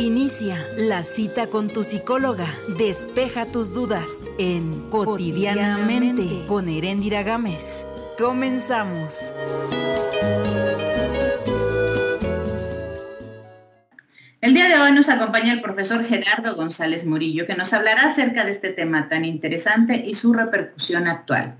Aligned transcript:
Inicia 0.00 0.56
la 0.78 1.04
cita 1.04 1.48
con 1.48 1.68
tu 1.68 1.82
psicóloga. 1.82 2.46
Despeja 2.78 3.44
tus 3.44 3.74
dudas 3.74 4.30
en 4.38 4.88
Cotidianamente 4.88 6.46
con 6.46 6.70
Erendira 6.70 7.22
Gámez. 7.22 7.84
Comenzamos. 8.16 9.18
El 14.40 14.54
día 14.54 14.70
de 14.70 14.80
hoy 14.80 14.92
nos 14.92 15.10
acompaña 15.10 15.52
el 15.52 15.60
profesor 15.60 16.02
Gerardo 16.02 16.56
González 16.56 17.04
Murillo, 17.04 17.46
que 17.46 17.54
nos 17.54 17.74
hablará 17.74 18.06
acerca 18.06 18.46
de 18.46 18.52
este 18.52 18.70
tema 18.70 19.06
tan 19.06 19.26
interesante 19.26 20.02
y 20.02 20.14
su 20.14 20.32
repercusión 20.32 21.08
actual. 21.08 21.56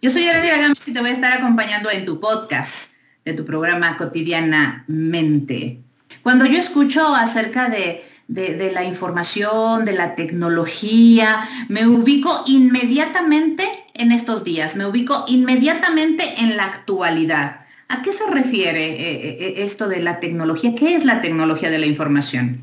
Yo 0.00 0.08
soy 0.08 0.24
Erendira 0.24 0.56
Gámez 0.56 0.88
y 0.88 0.94
te 0.94 1.00
voy 1.00 1.10
a 1.10 1.12
estar 1.12 1.34
acompañando 1.34 1.90
en 1.90 2.06
tu 2.06 2.20
podcast 2.20 2.94
de 3.22 3.34
tu 3.34 3.44
programa 3.44 3.98
Cotidianamente. 3.98 5.82
Cuando 6.22 6.46
yo 6.46 6.58
escucho 6.58 7.14
acerca 7.14 7.68
de, 7.68 8.04
la 8.28 8.84
información, 8.84 9.84
de 9.84 9.92
la 9.92 10.14
tecnología, 10.14 11.40
me 11.68 11.86
ubico 11.86 12.44
inmediatamente 12.46 13.64
en 13.94 14.12
estos 14.12 14.44
días, 14.44 14.76
me 14.76 14.86
ubico 14.86 15.24
inmediatamente 15.28 16.24
en 16.38 16.56
la 16.56 16.64
actualidad. 16.64 17.60
¿A 17.88 18.02
qué 18.02 18.12
se 18.12 18.30
refiere 18.30 18.86
eh, 18.86 19.36
eh, 19.40 19.54
esto 19.58 19.88
de 19.88 20.00
la 20.00 20.20
tecnología? 20.20 20.74
¿Qué 20.74 20.94
es 20.94 21.04
la 21.04 21.20
tecnología 21.20 21.70
de 21.70 21.78
la 21.78 21.86
información? 21.86 22.60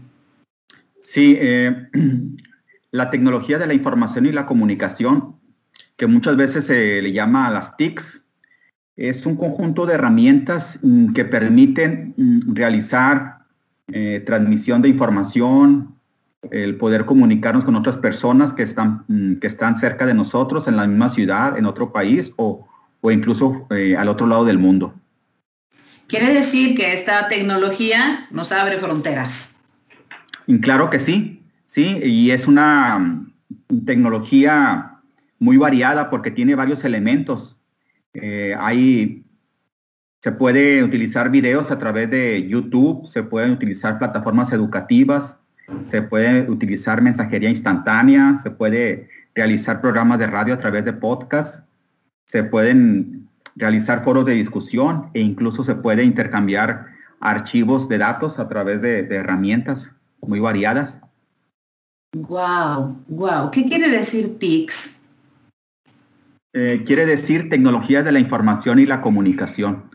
Sí, 1.01 1.37
eh, 1.39 1.89
la 2.91 3.09
tecnología 3.09 3.57
de 3.57 3.67
la 3.67 3.73
información 3.73 4.25
y 4.25 4.31
la 4.31 4.45
comunicación, 4.45 5.35
que 5.97 6.07
muchas 6.07 6.37
veces 6.37 6.65
se 6.65 7.01
le 7.01 7.11
llama 7.11 7.47
a 7.47 7.51
las 7.51 7.75
TICs, 7.75 8.23
es 8.97 9.25
un 9.25 9.35
conjunto 9.35 9.85
de 9.85 9.93
herramientas 9.93 10.79
mm, 10.81 11.13
que 11.13 11.23
permiten 11.23 12.13
mm, 12.17 12.55
realizar 12.55 13.36
eh, 13.91 14.23
transmisión 14.25 14.81
de 14.81 14.89
información, 14.89 15.95
el 16.51 16.75
poder 16.77 17.05
comunicarnos 17.05 17.63
con 17.63 17.75
otras 17.75 17.97
personas 17.97 18.53
que 18.53 18.63
están, 18.63 19.05
mm, 19.07 19.35
que 19.35 19.47
están 19.47 19.77
cerca 19.77 20.05
de 20.05 20.13
nosotros, 20.13 20.67
en 20.67 20.75
la 20.75 20.87
misma 20.87 21.09
ciudad, 21.09 21.57
en 21.57 21.65
otro 21.65 21.91
país 21.91 22.31
o, 22.35 22.67
o 23.01 23.11
incluso 23.11 23.67
eh, 23.71 23.95
al 23.95 24.09
otro 24.09 24.27
lado 24.27 24.45
del 24.45 24.57
mundo. 24.57 24.93
Quiere 26.07 26.33
decir 26.33 26.75
que 26.75 26.93
esta 26.93 27.27
tecnología 27.27 28.27
nos 28.31 28.51
abre 28.51 28.77
fronteras. 28.77 29.59
claro 30.61 30.89
que 30.89 30.99
sí, 30.99 31.43
sí, 31.65 31.99
y 32.03 32.31
es 32.31 32.47
una 32.47 32.99
mm, 32.99 33.85
tecnología 33.85 35.01
muy 35.39 35.57
variada 35.57 36.09
porque 36.09 36.31
tiene 36.31 36.55
varios 36.55 36.83
elementos. 36.83 37.57
Eh, 38.13 38.55
hay 38.59 39.23
se 40.27 40.33
puede 40.33 40.83
utilizar 40.83 41.31
videos 41.31 41.71
a 41.71 41.79
través 41.79 42.11
de 42.11 42.45
YouTube, 42.49 43.07
se 43.07 43.23
pueden 43.23 43.51
utilizar 43.51 43.97
plataformas 43.97 44.51
educativas, 44.51 45.37
se 45.85 46.01
puede 46.01 46.51
utilizar 46.51 47.01
mensajería 47.01 47.49
instantánea, 47.49 48.37
se 48.43 48.51
puede 48.51 49.07
realizar 49.33 49.79
programas 49.79 50.19
de 50.19 50.27
radio 50.27 50.55
a 50.55 50.59
través 50.59 50.83
de 50.83 50.91
podcast, 50.91 51.63
se 52.25 52.43
pueden 52.43 53.29
realizar 53.55 54.03
foros 54.03 54.25
de 54.25 54.33
discusión 54.33 55.11
e 55.13 55.21
incluso 55.21 55.63
se 55.63 55.75
puede 55.75 56.03
intercambiar 56.03 56.87
archivos 57.21 57.87
de 57.87 57.97
datos 57.97 58.37
a 58.37 58.49
través 58.49 58.81
de, 58.81 59.07
herramientas 59.09 59.93
muy 60.19 60.41
variadas. 60.41 60.99
Wow, 62.13 62.97
wow. 63.07 63.49
¿Qué 63.49 63.63
quiere 63.63 63.87
decir 63.87 64.37
TICS? 64.39 64.99
Eh, 66.53 66.83
quiere 66.85 67.05
decir 67.05 67.49
tecnología 67.49 68.03
de 68.03 68.11
la 68.11 68.19
información 68.19 68.79
y 68.79 68.85
la 68.85 68.99
comunicación. 68.99 69.86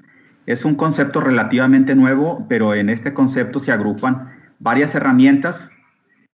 Es 0.46 0.64
un 0.64 0.74
concepto 0.74 1.20
relativamente 1.20 1.94
nuevo, 1.94 2.46
pero 2.48 2.74
en 2.74 2.90
este 2.90 3.14
concepto 3.14 3.60
se 3.60 3.72
agrupan 3.72 4.30
varias 4.58 4.94
herramientas 4.94 5.70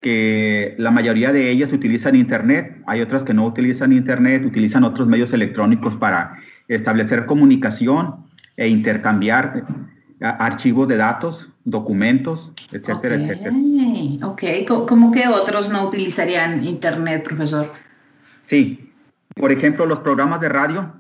que 0.01 0.75
la 0.77 0.91
mayoría 0.91 1.31
de 1.31 1.49
ellas 1.49 1.73
utilizan 1.73 2.15
Internet, 2.15 2.77
hay 2.85 3.01
otras 3.01 3.23
que 3.23 3.33
no 3.33 3.45
utilizan 3.45 3.91
Internet, 3.91 4.45
utilizan 4.45 4.83
otros 4.83 5.07
medios 5.07 5.33
electrónicos 5.33 5.95
para 5.95 6.37
establecer 6.67 7.25
comunicación 7.25 8.17
e 8.55 8.67
intercambiar 8.67 9.65
eh, 10.19 10.25
archivos 10.25 10.87
de 10.87 10.97
datos, 10.97 11.49
documentos, 11.63 12.51
etcétera, 12.71 13.15
etcétera. 13.15 13.55
Ok, 14.23 14.43
¿cómo 14.87 15.11
que 15.11 15.27
otros 15.27 15.71
no 15.71 15.87
utilizarían 15.87 16.63
Internet, 16.63 17.23
profesor? 17.23 17.71
Sí, 18.43 18.91
por 19.33 19.51
ejemplo, 19.51 19.85
los 19.85 19.99
programas 19.99 20.39
de 20.39 20.49
radio 20.49 20.93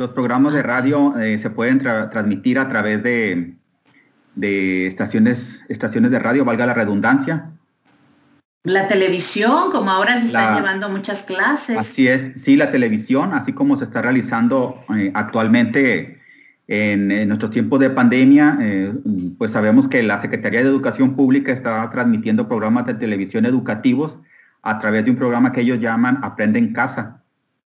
los 0.00 0.12
programas 0.12 0.54
de 0.54 0.62
radio 0.62 1.14
eh, 1.18 1.38
se 1.38 1.50
pueden 1.50 1.78
transmitir 1.78 2.58
a 2.58 2.70
través 2.70 3.02
de, 3.02 3.54
estaciones, 4.86 5.62
estaciones 5.68 6.10
de 6.10 6.18
radio, 6.18 6.42
valga 6.46 6.64
la 6.64 6.72
redundancia. 6.72 7.50
La 8.64 8.88
televisión, 8.88 9.70
como 9.70 9.90
ahora 9.90 10.18
se 10.18 10.28
están 10.28 10.56
llevando 10.56 10.88
muchas 10.88 11.22
clases. 11.22 11.76
Así 11.76 12.08
es, 12.08 12.42
sí, 12.42 12.56
la 12.56 12.72
televisión, 12.72 13.34
así 13.34 13.52
como 13.52 13.76
se 13.76 13.84
está 13.84 14.00
realizando 14.00 14.82
eh, 14.96 15.10
actualmente 15.12 16.18
en, 16.66 17.28
nuestros 17.28 17.50
tiempos 17.50 17.78
de 17.80 17.90
pandemia, 17.90 18.56
eh, 18.58 18.94
pues 19.36 19.52
sabemos 19.52 19.86
que 19.86 20.02
la 20.02 20.18
Secretaría 20.22 20.62
de 20.62 20.68
Educación 20.70 21.14
Pública 21.14 21.52
está 21.52 21.90
transmitiendo 21.90 22.48
programas 22.48 22.86
de 22.86 22.94
televisión 22.94 23.44
educativos 23.44 24.18
a 24.62 24.78
través 24.78 25.04
de 25.04 25.10
un 25.10 25.18
programa 25.18 25.52
que 25.52 25.60
ellos 25.60 25.78
llaman 25.78 26.20
Aprende 26.22 26.58
en 26.58 26.72
Casa 26.72 27.20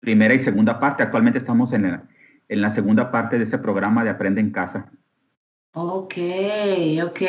primera 0.02 0.34
y 0.34 0.40
segunda 0.40 0.78
parte. 0.78 1.02
Actualmente 1.02 1.38
estamos 1.38 1.72
en, 1.72 2.02
en 2.52 2.60
la 2.60 2.70
segunda 2.70 3.10
parte 3.10 3.38
de 3.38 3.44
ese 3.44 3.58
programa 3.58 4.04
de 4.04 4.10
Aprende 4.10 4.40
en 4.40 4.50
Casa. 4.50 4.90
Ok, 5.74 6.14
ok. 7.02 7.20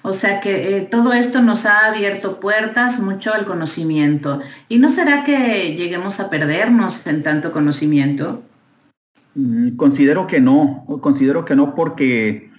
O 0.00 0.14
sea 0.14 0.40
que 0.40 0.78
eh, 0.78 0.80
todo 0.90 1.12
esto 1.12 1.42
nos 1.42 1.66
ha 1.66 1.86
abierto 1.86 2.40
puertas 2.40 2.98
mucho 3.00 3.34
al 3.34 3.44
conocimiento. 3.44 4.40
¿Y 4.70 4.78
no 4.78 4.88
será 4.88 5.22
que 5.22 5.76
lleguemos 5.76 6.18
a 6.18 6.30
perdernos 6.30 7.06
en 7.06 7.22
tanto 7.22 7.52
conocimiento? 7.52 8.42
Mm, 9.34 9.76
considero 9.76 10.26
que 10.26 10.40
no, 10.40 10.86
considero 11.02 11.44
que 11.44 11.56
no 11.56 11.74
porque 11.74 12.50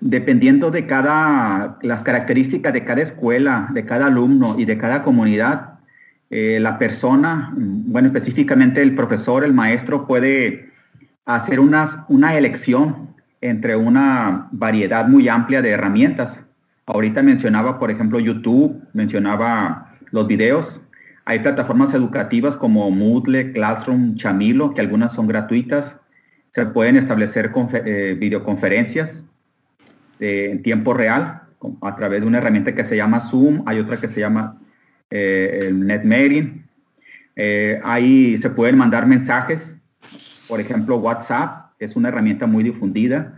dependiendo 0.00 0.70
de 0.70 0.86
cada, 0.86 1.78
las 1.82 2.04
características 2.04 2.72
de 2.72 2.84
cada 2.84 3.02
escuela, 3.02 3.68
de 3.72 3.84
cada 3.84 4.06
alumno 4.06 4.54
y 4.56 4.64
de 4.64 4.78
cada 4.78 5.02
comunidad, 5.02 5.80
eh, 6.30 6.58
la 6.60 6.78
persona, 6.78 7.52
bueno, 7.56 8.08
específicamente 8.08 8.80
el 8.80 8.94
profesor, 8.94 9.42
el 9.42 9.54
maestro 9.54 10.06
puede 10.06 10.75
hacer 11.26 11.60
una, 11.60 12.34
elección 12.36 13.14
entre 13.40 13.76
una 13.76 14.48
variedad 14.52 15.06
muy 15.06 15.28
amplia 15.28 15.60
de 15.60 15.70
herramientas. 15.70 16.38
Ahorita 16.86 17.22
mencionaba, 17.22 17.78
por 17.78 17.90
ejemplo, 17.90 18.18
YouTube, 18.18 18.80
mencionaba 18.92 19.94
los 20.10 20.26
videos. 20.26 20.80
Hay 21.24 21.40
plataformas 21.40 21.92
educativas 21.92 22.56
como 22.56 22.90
Moodle, 22.90 23.52
Classroom, 23.52 24.16
Chamilo, 24.16 24.72
que 24.72 24.80
algunas 24.80 25.12
son 25.12 25.26
gratuitas. 25.26 25.98
Se 26.54 26.64
pueden 26.66 26.96
establecer 26.96 27.52
eh, 27.84 28.16
videoconferencias 28.18 29.24
eh, 30.20 30.48
en 30.52 30.62
tiempo 30.62 30.94
real 30.94 31.42
a 31.82 31.96
través 31.96 32.20
de 32.20 32.26
una 32.26 32.38
herramienta 32.38 32.74
que 32.74 32.86
se 32.86 32.96
llama 32.96 33.20
Zoom. 33.20 33.62
Hay 33.66 33.80
otra 33.80 33.96
que 33.96 34.08
se 34.08 34.20
llama 34.20 34.58
eh, 35.10 35.66
el 35.68 35.86
NetMailing. 35.86 36.66
Eh, 37.36 37.80
ahí 37.84 38.38
se 38.38 38.48
pueden 38.48 38.78
mandar 38.78 39.06
mensajes, 39.06 39.75
por 40.48 40.60
ejemplo, 40.60 40.96
WhatsApp 40.96 41.72
es 41.78 41.96
una 41.96 42.08
herramienta 42.08 42.46
muy 42.46 42.64
difundida. 42.64 43.36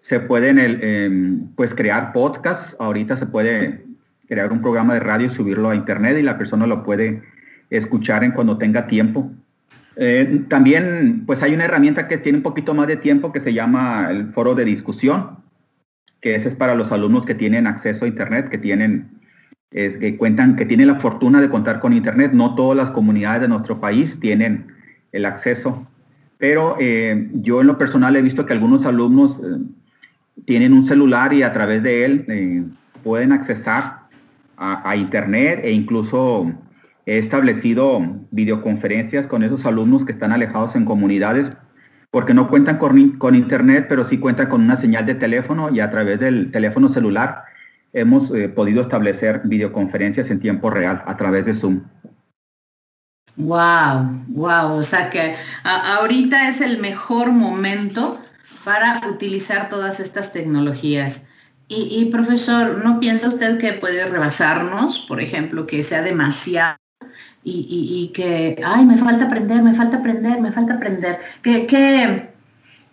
Se 0.00 0.20
pueden 0.20 0.58
em, 0.58 1.48
pues 1.54 1.74
crear 1.74 2.12
podcasts. 2.12 2.76
Ahorita 2.78 3.16
se 3.16 3.26
puede 3.26 3.84
crear 4.28 4.52
un 4.52 4.60
programa 4.60 4.94
de 4.94 5.00
radio 5.00 5.30
subirlo 5.30 5.70
a 5.70 5.74
internet 5.74 6.18
y 6.18 6.22
la 6.22 6.38
persona 6.38 6.66
lo 6.66 6.82
puede 6.82 7.22
escuchar 7.70 8.24
en 8.24 8.32
cuando 8.32 8.58
tenga 8.58 8.86
tiempo. 8.86 9.30
Eh, 9.96 10.44
también 10.48 11.24
pues 11.26 11.42
hay 11.42 11.54
una 11.54 11.64
herramienta 11.64 12.06
que 12.06 12.18
tiene 12.18 12.38
un 12.38 12.42
poquito 12.42 12.74
más 12.74 12.86
de 12.86 12.96
tiempo 12.96 13.32
que 13.32 13.40
se 13.40 13.52
llama 13.52 14.08
el 14.10 14.32
foro 14.32 14.54
de 14.54 14.64
discusión, 14.64 15.38
que 16.20 16.36
ese 16.36 16.48
es 16.48 16.54
para 16.54 16.74
los 16.74 16.92
alumnos 16.92 17.26
que 17.26 17.34
tienen 17.34 17.66
acceso 17.66 18.04
a 18.04 18.08
internet, 18.08 18.48
que 18.48 18.58
tienen 18.58 19.18
que 19.70 20.16
cuentan, 20.16 20.56
que 20.56 20.64
tienen 20.64 20.86
la 20.86 21.00
fortuna 21.00 21.40
de 21.40 21.50
contar 21.50 21.80
con 21.80 21.92
Internet. 21.92 22.32
No 22.32 22.54
todas 22.54 22.76
las 22.76 22.90
comunidades 22.90 23.42
de 23.42 23.48
nuestro 23.48 23.80
país 23.80 24.18
tienen 24.18 24.68
el 25.12 25.24
acceso, 25.24 25.86
pero 26.38 26.76
eh, 26.78 27.28
yo 27.34 27.60
en 27.60 27.66
lo 27.66 27.76
personal 27.76 28.16
he 28.16 28.22
visto 28.22 28.46
que 28.46 28.52
algunos 28.52 28.86
alumnos 28.86 29.40
eh, 29.40 29.58
tienen 30.46 30.72
un 30.72 30.84
celular 30.84 31.34
y 31.34 31.42
a 31.42 31.52
través 31.52 31.82
de 31.82 32.04
él 32.04 32.24
eh, 32.28 32.64
pueden 33.02 33.32
accesar 33.32 33.98
a, 34.60 34.96
Internet 34.96 35.60
e 35.62 35.70
incluso 35.70 36.52
he 37.06 37.18
establecido 37.18 38.02
videoconferencias 38.32 39.28
con 39.28 39.44
esos 39.44 39.64
alumnos 39.64 40.04
que 40.04 40.10
están 40.10 40.32
alejados 40.32 40.74
en 40.74 40.84
comunidades 40.84 41.52
porque 42.10 42.34
no 42.34 42.48
cuentan 42.48 42.78
con 42.78 43.34
Internet, 43.36 43.86
pero 43.88 44.04
sí 44.04 44.18
cuentan 44.18 44.48
con 44.48 44.62
una 44.62 44.76
señal 44.76 45.06
de 45.06 45.14
teléfono 45.14 45.70
y 45.72 45.78
a 45.78 45.92
través 45.92 46.18
del 46.18 46.50
teléfono 46.50 46.88
celular 46.88 47.44
hemos 47.92 48.32
podido 48.56 48.82
establecer 48.82 49.42
videoconferencias 49.44 50.28
en 50.30 50.40
tiempo 50.40 50.70
real 50.70 51.04
a 51.06 51.16
través 51.16 51.44
de 51.44 51.54
Zoom. 51.54 51.82
Wow, 53.38 54.24
wow, 54.26 54.72
o 54.72 54.82
sea 54.82 55.10
que 55.10 55.36
ahorita 55.62 56.48
es 56.48 56.60
el 56.60 56.78
mejor 56.78 57.30
momento 57.30 58.20
para 58.64 59.00
utilizar 59.08 59.68
todas 59.68 60.00
estas 60.00 60.32
tecnologías. 60.32 61.24
Y, 61.70 62.06
profesor, 62.10 62.82
¿no 62.82 62.98
piensa 62.98 63.28
usted 63.28 63.58
que 63.58 63.74
puede 63.74 64.08
rebasarnos, 64.08 65.00
por 65.00 65.20
ejemplo, 65.20 65.66
que 65.66 65.82
sea 65.82 66.00
demasiado 66.00 66.78
y, 67.44 68.10
que, 68.14 68.60
ay, 68.64 68.86
me 68.86 68.96
falta 68.96 69.26
aprender, 69.26 69.62
me 69.62 69.74
falta 69.74 69.98
aprender, 69.98 70.40
me 70.40 70.50
falta 70.50 70.74
aprender? 70.74 71.18
¿Qué, 71.42 71.66
qué, 71.66 72.30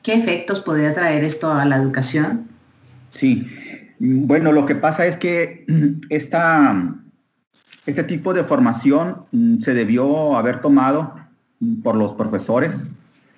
qué 0.03 0.13
efectos 0.13 0.59
podría 0.59 0.93
traer 0.93 1.23
esto 1.23 1.51
a 1.51 1.65
la 1.65 1.77
educación? 1.77 2.49
Sí, 3.11 3.47
bueno, 3.99 4.51
lo 4.51 4.65
que 4.65 4.75
pasa 4.75 5.05
es 5.07 5.17
que 5.17 5.65
esta, 6.09 6.95
este 7.85 8.03
tipo 8.03 8.33
de 8.33 8.43
formación 8.43 9.25
mm, 9.31 9.59
se 9.59 9.73
debió 9.73 10.37
haber 10.37 10.61
tomado 10.61 11.13
por 11.83 11.95
los 11.95 12.13
profesores, 12.13 12.83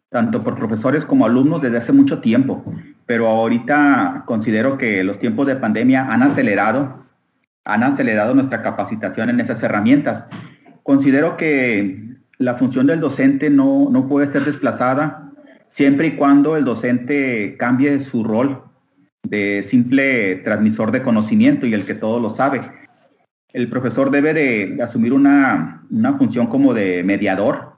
tanto 0.10 0.44
por 0.44 0.56
profesores 0.56 1.06
como 1.06 1.26
alumnos 1.26 1.62
desde 1.62 1.78
hace 1.78 1.92
mucho 1.92 2.20
tiempo, 2.20 2.64
pero 3.06 3.28
ahorita 3.28 4.24
considero 4.26 4.78
que 4.78 5.04
los 5.04 5.20
tiempos 5.20 5.48
de 5.48 5.56
pandemia 5.56 6.12
han 6.12 6.24
acelerado, 6.24 7.06
han 7.66 7.84
acelerado 7.84 8.34
nuestra 8.34 8.62
capacitación 8.62 9.30
en 9.30 9.40
esas 9.40 9.62
herramientas. 9.62 10.26
Considero 10.84 11.38
que 11.38 12.16
la 12.38 12.56
función 12.56 12.88
del 12.88 13.00
docente 13.00 13.50
no, 13.50 13.90
no 13.92 14.08
puede 14.08 14.28
ser 14.28 14.46
desplazada 14.46 15.32
siempre 15.68 16.08
y 16.08 16.12
cuando 16.16 16.56
el 16.56 16.64
docente 16.64 17.56
cambie 17.60 18.00
su 18.00 18.24
rol 18.24 18.64
de 19.24 19.64
simple 19.64 20.38
transmisor 20.38 20.92
de 20.92 21.04
conocimiento 21.04 21.66
y 21.66 21.74
el 21.74 21.86
que 21.86 21.96
todo 21.96 22.20
lo 22.20 22.30
sabe. 22.30 22.62
El 23.54 23.70
profesor 23.70 24.12
debe 24.12 24.34
de 24.34 24.82
asumir 24.84 25.14
una, 25.14 25.84
una 25.90 26.14
función 26.14 26.48
como 26.48 26.74
de 26.74 27.04
mediador, 27.04 27.74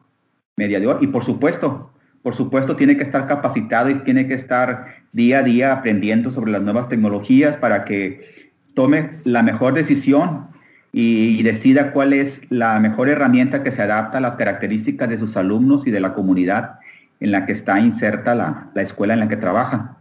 mediador 0.58 1.00
y 1.02 1.08
por 1.08 1.24
supuesto, 1.24 1.92
por 2.22 2.36
supuesto 2.36 2.76
tiene 2.76 2.98
que 2.98 3.04
estar 3.04 3.28
capacitado 3.28 3.90
y 3.90 4.00
tiene 4.00 4.28
que 4.28 4.34
estar 4.34 4.96
día 5.14 5.40
a 5.40 5.44
día 5.44 5.74
aprendiendo 5.74 6.32
sobre 6.32 6.52
las 6.52 6.62
nuevas 6.62 6.90
tecnologías 6.90 7.58
para 7.58 7.86
que 7.86 8.52
tome 8.74 9.20
la 9.24 9.44
mejor 9.44 9.74
decisión 9.74 10.48
y, 10.92 11.42
decida 11.44 11.92
cuál 11.92 12.14
es 12.14 12.42
la 12.50 12.80
mejor 12.80 13.10
herramienta 13.10 13.64
que 13.64 13.72
se 13.72 13.82
adapta 13.82 14.18
a 14.18 14.22
las 14.22 14.36
características 14.36 15.10
de 15.10 15.20
sus 15.20 15.38
alumnos 15.38 15.86
y 15.86 15.92
de 15.92 16.00
la 16.00 16.14
comunidad 16.14 16.80
en 17.20 17.32
la 17.32 17.46
que 17.46 17.52
está 17.52 17.80
inserta 17.80 18.34
la, 18.34 18.72
escuela 18.76 19.14
en 19.14 19.20
la 19.20 19.28
que 19.28 19.38
trabaja. 19.38 19.98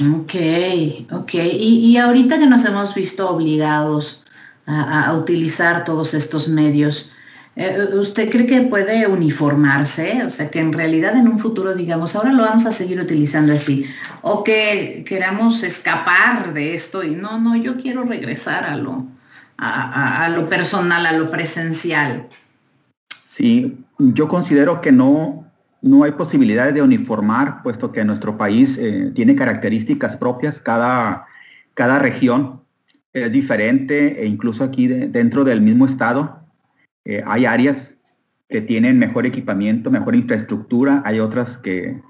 Ok, 0.00 0.34
ok. 1.12 1.34
Y, 1.34 1.96
ahorita 1.96 2.38
que 2.38 2.46
nos 2.46 2.64
hemos 2.64 2.94
visto 2.94 3.28
obligados 3.30 4.24
a 4.66 5.12
utilizar 5.14 5.84
todos 5.84 6.14
estos 6.14 6.48
medios, 6.48 7.12
eh, 7.54 7.90
¿Usted 7.92 8.30
cree 8.30 8.46
que 8.46 8.62
puede 8.62 9.06
uniformarse? 9.06 10.22
O 10.24 10.30
sea, 10.30 10.50
que 10.50 10.58
en 10.58 10.72
realidad 10.72 11.16
en 11.16 11.28
un 11.28 11.38
futuro 11.38 11.74
digamos, 11.74 12.16
ahora 12.16 12.32
lo 12.32 12.44
vamos 12.44 12.64
a 12.64 12.72
seguir 12.72 12.98
utilizando 12.98 13.52
así. 13.52 13.86
O 14.22 14.42
que 14.42 15.04
queramos 15.06 15.62
escapar 15.62 16.54
de 16.54 16.74
esto 16.74 17.04
y 17.04 17.14
no, 17.14 17.38
no, 17.38 17.54
yo 17.56 17.76
quiero 17.76 18.04
regresar 18.04 18.64
a 18.64 18.76
lo, 18.76 19.06
a, 19.58 20.30
lo 20.30 20.48
personal, 20.48 21.04
a 21.04 21.12
lo 21.12 21.30
presencial. 21.30 22.26
Sí, 23.22 23.76
yo 23.98 24.28
considero 24.28 24.80
que 24.80 24.92
no, 24.92 25.41
no 25.82 26.04
hay 26.04 26.12
posibilidades 26.12 26.74
de 26.74 26.82
uniformar, 26.82 27.62
puesto 27.62 27.90
que 27.90 28.04
nuestro 28.04 28.38
país 28.38 28.78
eh, 28.78 29.10
tiene 29.14 29.34
características 29.34 30.16
propias, 30.16 30.60
cada, 30.60 31.26
cada 31.74 31.98
región 31.98 32.60
es 33.12 33.30
diferente 33.30 34.22
e 34.22 34.26
incluso 34.26 34.64
aquí 34.64 34.86
dentro 34.86 35.44
del 35.44 35.60
mismo 35.60 35.84
estado 35.84 36.40
eh, 37.04 37.22
hay 37.26 37.44
áreas 37.44 37.96
que 38.48 38.60
tienen 38.60 38.98
mejor 38.98 39.26
equipamiento, 39.26 39.90
mejor 39.90 40.14
infraestructura, 40.14 41.02
hay 41.04 41.18
otras 41.18 41.58
que, 41.58 42.00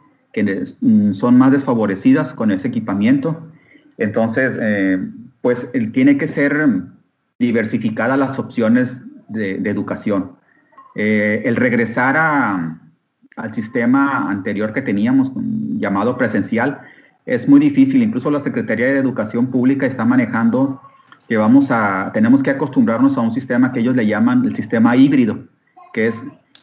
mm, 0.80 1.14
son 1.14 1.38
más 1.38 1.50
desfavorecidas 1.50 2.34
con 2.34 2.50
ese 2.50 2.68
equipamiento. 2.68 3.48
Entonces, 3.96 4.52
eh, 4.60 4.98
pues 5.40 5.66
tiene 5.92 6.18
que 6.18 6.28
ser 6.28 6.68
diversificadas 7.38 8.18
las 8.18 8.38
opciones 8.38 9.00
de, 9.28 9.54
educación. 9.64 10.32
El 10.94 11.56
regresar 11.56 12.16
al 13.36 13.54
sistema 13.54 14.30
anterior 14.30 14.72
que 14.72 14.82
teníamos, 14.82 15.32
llamado 15.34 16.16
presencial, 16.16 16.80
es 17.26 17.48
muy 17.48 17.60
difícil. 17.60 18.02
Incluso 18.02 18.30
la 18.30 18.42
Secretaría 18.42 18.86
de 18.86 18.98
Educación 18.98 19.48
Pública 19.48 19.86
está 19.86 20.04
manejando 20.04 20.80
que 21.28 21.36
vamos 21.36 21.70
a, 21.70 22.10
tenemos 22.12 22.42
que 22.42 22.50
acostumbrarnos 22.50 23.16
a 23.16 23.20
un 23.20 23.32
sistema 23.32 23.72
que 23.72 23.80
ellos 23.80 23.96
le 23.96 24.06
llaman 24.06 24.44
el 24.44 24.54
sistema 24.54 24.96
híbrido, 24.96 25.38
que 25.92 26.08
es 26.08 26.22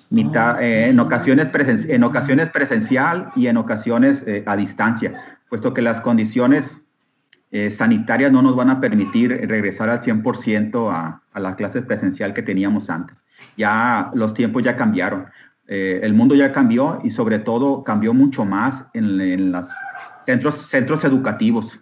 mitad, 0.10 0.57
ah, 0.57 0.63
eh, 0.63 0.89
en, 0.89 1.00
ocasiones 1.00 1.48
en 1.88 2.04
ocasiones 2.04 2.50
presencial 2.50 3.31
y 3.36 3.48
en 3.48 3.57
ocasiones 3.57 4.24
eh, 4.27 4.44
a 4.45 4.56
distancia, 4.56 5.13
puesto 5.50 5.74
que 5.74 5.81
las 5.81 6.01
condiciones 6.01 6.81
eh, 7.51 7.71
sanitarias 7.71 8.31
no 8.31 8.42
nos 8.42 8.56
van 8.56 8.69
a 8.69 8.80
permitir 8.80 9.31
regresar 9.48 9.89
al 9.89 10.01
100% 10.01 10.92
a, 10.92 11.21
a 11.31 11.39
la 11.39 11.56
clase 11.56 11.81
presencial 11.81 12.33
que 12.33 12.44
teníamos 12.44 12.89
antes. 12.89 13.18
Ya 13.57 14.12
los 14.13 14.33
tiempos 14.33 14.63
ya 14.63 14.75
cambiaron, 14.75 15.25
el 15.69 16.13
mundo 16.13 16.33
ya 16.36 16.51
cambió 16.51 17.00
y 17.04 17.12
sobre 17.12 17.39
todo 17.39 17.83
cambió 17.83 18.13
mucho 18.13 18.44
más 18.44 18.83
en, 18.94 19.21
en 19.21 19.51
los 19.51 19.68
centros, 20.25 20.56
centros 20.68 21.04
educativos. 21.04 21.80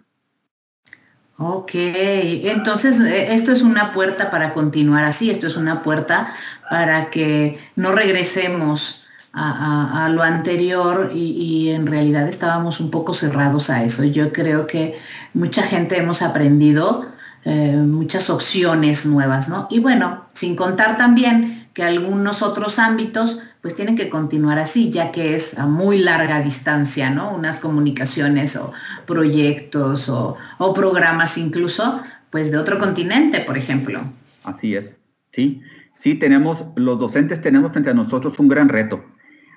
Ok, 1.40 1.70
entonces 1.74 2.98
eh, 2.98 3.32
esto 3.32 3.52
es 3.52 3.62
una 3.62 3.92
puerta 3.92 4.28
para 4.28 4.52
continuar 4.54 5.04
así, 5.04 5.30
esto 5.30 5.46
es 5.46 5.56
una 5.56 5.84
puerta 5.84 6.34
para 6.68 7.10
que 7.10 7.60
no 7.76 7.92
regresemos 7.92 9.04
a, 9.32 10.08
lo 10.12 10.24
anterior 10.24 11.12
y, 11.14 11.68
en 11.68 11.86
realidad 11.86 12.26
estábamos 12.26 12.80
un 12.80 12.90
poco 12.90 13.14
cerrados 13.14 13.70
a 13.70 13.84
eso. 13.84 14.02
Yo 14.02 14.32
creo 14.32 14.66
que 14.66 14.98
mucha 15.32 15.62
gente 15.62 15.96
hemos 15.96 16.22
aprendido 16.22 17.06
eh, 17.44 17.76
muchas 17.76 18.30
opciones 18.30 19.06
nuevas, 19.06 19.48
¿no? 19.48 19.68
Y 19.70 19.78
bueno, 19.78 20.24
sin 20.34 20.56
contar 20.56 20.96
también 20.96 21.68
que 21.72 21.84
algunos 21.84 22.42
otros 22.42 22.80
ámbitos 22.80 23.40
pues 23.62 23.74
tienen 23.74 23.96
que 23.96 24.08
continuar 24.08 24.58
así, 24.58 24.90
ya 24.90 25.10
que 25.10 25.34
es 25.34 25.58
a 25.58 25.66
muy 25.66 25.98
larga 25.98 26.40
distancia, 26.40 27.10
¿no? 27.10 27.34
Unas 27.34 27.60
comunicaciones 27.60 28.56
o 28.56 28.72
proyectos 29.06 30.08
o, 30.08 30.36
programas 30.74 31.36
incluso, 31.38 32.00
pues 32.30 32.50
de 32.50 32.58
otro 32.58 32.78
continente, 32.78 33.40
por 33.40 33.58
ejemplo. 33.58 34.00
Así 34.44 34.76
es, 34.76 34.94
sí. 35.32 35.60
Sí, 35.92 36.14
tenemos, 36.14 36.64
los 36.76 37.00
docentes 37.00 37.42
tenemos 37.42 37.72
frente 37.72 37.90
a 37.90 37.94
nosotros 37.94 38.38
un 38.38 38.46
gran 38.46 38.68
reto. 38.68 39.04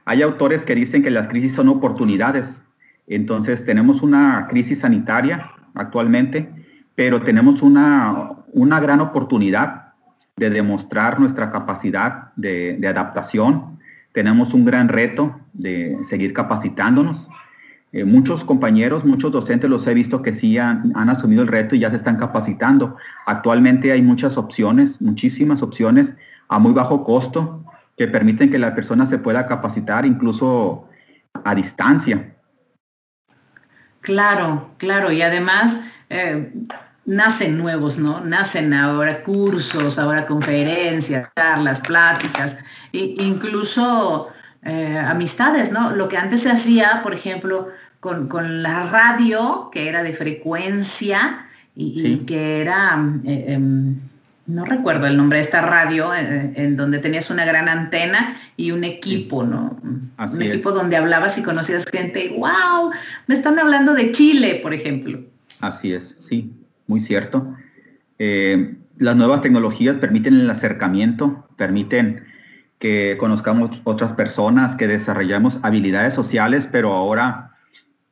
Hay 0.05 0.23
autores 0.23 0.63
que 0.63 0.73
dicen 0.73 1.03
que 1.03 1.11
las 1.11 1.27
crisis 1.27 1.53
son 1.53 1.69
oportunidades. 1.69 2.63
Entonces, 3.05 3.63
tenemos 3.63 4.01
una 4.01 4.47
crisis 4.49 4.79
sanitaria 4.79 5.51
actualmente, 5.75 6.49
pero 6.95 7.21
tenemos 7.21 7.61
una, 7.61 8.31
una 8.53 8.79
gran 8.79 9.01
oportunidad 9.01 9.93
de 10.35 10.49
demostrar 10.49 11.19
nuestra 11.19 11.51
capacidad 11.51 12.33
de, 12.35 12.77
de 12.79 12.87
adaptación, 12.87 13.79
tenemos 14.13 14.53
un 14.53 14.65
gran 14.65 14.89
reto 14.89 15.39
de 15.53 15.97
seguir 16.07 16.33
capacitándonos. 16.33 17.29
Eh, 17.93 18.05
muchos 18.05 18.43
compañeros, 18.43 19.03
muchos 19.03 19.31
docentes 19.31 19.69
los 19.69 19.85
he 19.85 19.93
visto 19.93 20.21
que 20.21 20.33
sí 20.33 20.57
han, 20.57 20.93
asumido 20.95 21.41
el 21.41 21.49
reto 21.49 21.75
y 21.75 21.79
ya 21.79 21.89
se 21.89 21.97
están 21.97 22.17
capacitando. 22.17 22.95
Actualmente 23.25 23.91
hay 23.91 24.01
muchas 24.01 24.37
opciones, 24.37 25.01
muchísimas 25.01 25.61
opciones 25.61 26.13
a 26.47 26.59
muy 26.59 26.73
bajo 26.73 27.03
costo 27.03 27.65
que 27.97 28.07
permiten 28.07 28.49
que 28.49 28.59
la 28.59 28.75
persona 28.75 29.05
se 29.05 29.17
pueda 29.17 29.45
capacitar 29.45 30.05
incluso 30.05 30.87
a 31.43 31.53
distancia. 31.53 32.33
Claro, 33.99 34.71
claro. 34.77 35.11
Y 35.11 35.21
además, 35.21 35.83
eh, 36.09 36.51
nacen 37.05 37.57
nuevos, 37.57 37.97
¿no? 37.97 38.21
Nacen 38.21 38.73
ahora 38.73 39.23
cursos, 39.23 39.97
ahora 39.97 40.27
conferencias, 40.27 41.29
charlas, 41.35 41.79
pláticas, 41.81 42.63
e 42.93 43.15
incluso 43.19 44.29
eh, 44.63 44.97
amistades, 44.97 45.71
¿no? 45.71 45.95
Lo 45.95 46.07
que 46.07 46.17
antes 46.17 46.41
se 46.41 46.51
hacía, 46.51 47.01
por 47.03 47.13
ejemplo, 47.13 47.69
con, 47.99 48.63
la 48.63 48.87
radio, 48.87 49.69
que 49.71 49.87
era 49.87 50.03
de 50.03 50.13
frecuencia 50.13 51.47
y, 51.75 52.19
que 52.19 52.61
era, 52.61 52.99
eh, 53.25 53.45
em, 53.49 53.99
no 54.47 54.65
recuerdo 54.65 55.07
el 55.07 55.17
nombre 55.17 55.37
de 55.37 55.43
esta 55.43 55.61
radio, 55.61 56.13
eh, 56.13 56.53
en 56.55 56.75
donde 56.75 56.99
tenías 56.99 57.29
una 57.29 57.45
gran 57.45 57.69
antena 57.69 58.35
y 58.57 58.71
un 58.71 58.83
equipo, 58.83 59.43
¿no? 59.43 59.79
un 59.83 60.41
equipo 60.41 60.71
donde 60.71 60.97
hablabas 60.97 61.37
y 61.37 61.43
conocías 61.43 61.85
gente, 61.85 62.35
wow, 62.37 62.91
me 63.27 63.35
están 63.35 63.57
hablando 63.57 63.93
de 63.93 64.11
Chile, 64.11 64.59
por 64.61 64.73
ejemplo. 64.73 65.19
Así 65.59 65.93
es, 65.93 66.15
sí, 66.19 66.51
muy 66.91 66.99
cierto. 66.99 67.55
Eh, 68.19 68.75
las 68.97 69.15
nuevas 69.15 69.41
tecnologías 69.41 69.95
permiten 69.95 70.33
el 70.35 70.49
acercamiento, 70.49 71.47
permiten 71.55 72.25
que 72.79 73.15
conozcamos 73.17 73.79
otras 73.85 74.11
personas, 74.11 74.75
que 74.75 74.87
desarrollamos 74.87 75.59
habilidades 75.63 76.13
sociales, 76.13 76.67
pero 76.69 76.91
ahora 76.91 77.55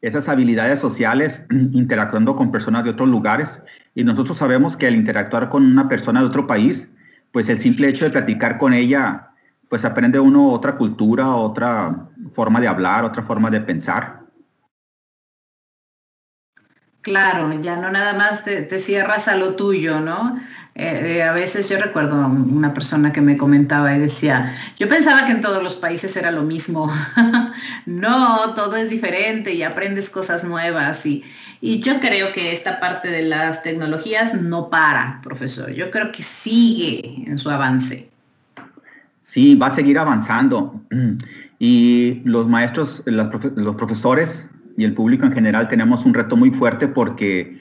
esas 0.01 0.29
habilidades 0.29 0.79
sociales 0.79 1.43
interactuando 1.51 2.37
con 2.37 2.51
personas 2.53 2.85
de 2.85 2.91
otros 2.91 3.09
lugares. 3.09 3.61
Y 3.95 4.05
nosotros 4.05 4.37
sabemos 4.37 4.77
que 4.77 4.87
al 4.87 4.95
interactuar 4.95 5.49
con 5.49 5.65
una 5.65 5.89
persona 5.89 6.21
de 6.21 6.27
otro 6.27 6.47
país, 6.47 6.87
pues 7.33 7.49
el 7.49 7.59
simple 7.59 7.89
hecho 7.89 8.05
de 8.05 8.11
platicar 8.11 8.57
con 8.57 8.73
ella, 8.73 9.31
pues 9.67 9.83
aprende 9.83 10.21
uno 10.21 10.51
otra 10.51 10.77
cultura, 10.77 11.35
otra 11.35 12.07
forma 12.33 12.61
de 12.61 12.69
hablar, 12.69 13.03
otra 13.03 13.23
forma 13.23 13.51
de 13.51 13.59
pensar. 13.59 14.18
Claro, 17.01 17.61
ya 17.61 17.77
no 17.77 17.91
nada 17.91 18.13
más 18.13 18.43
te, 18.43 18.79
cierras 18.79 19.27
a 19.29 19.35
lo 19.35 19.55
tuyo, 19.55 20.01
¿no? 20.01 20.39
Eh, 20.75 21.17
eh, 21.17 21.23
a 21.23 21.31
veces 21.33 21.67
yo 21.69 21.77
recuerdo 21.77 22.15
una 22.15 22.73
persona 22.73 23.11
que 23.13 23.21
me 23.21 23.37
comentaba 23.37 23.95
y 23.95 23.99
decía, 23.99 24.55
yo 24.77 24.87
pensaba 24.87 25.25
que 25.25 25.31
en 25.31 25.41
todos 25.41 25.63
los 25.63 25.75
países 25.75 26.15
era 26.17 26.31
lo 26.31 26.43
mismo. 26.43 26.91
no, 27.85 28.53
todo 28.53 28.75
es 28.75 28.89
diferente 28.89 29.53
y 29.53 29.63
aprendes 29.63 30.09
cosas 30.09 30.43
nuevas. 30.43 31.05
Y, 31.05 31.23
y 31.61 31.79
yo 31.79 31.99
creo 32.01 32.33
que 32.33 32.51
esta 32.51 32.81
parte 32.81 33.09
de 33.09 33.23
las 33.23 33.63
tecnologías 33.63 34.33
no 34.33 34.69
para, 34.69 35.21
profesor. 35.23 35.71
Yo 35.71 35.91
creo 35.91 36.11
que 36.11 36.23
sigue 36.23 37.23
en 37.25 37.37
su 37.37 37.49
avance. 37.49 38.09
Sí, 39.23 39.55
va 39.55 39.67
a 39.67 39.75
seguir 39.75 39.97
avanzando. 39.97 40.81
Y 41.61 42.21
los 42.23 42.47
maestros, 42.47 43.03
los 43.05 43.75
profesores 43.75 44.47
y 44.79 44.85
el 44.85 44.93
público 44.93 45.25
en 45.25 45.33
general 45.33 45.67
tenemos 45.67 46.05
un 46.05 46.13
reto 46.13 46.37
muy 46.37 46.51
fuerte 46.51 46.87
porque 46.87 47.59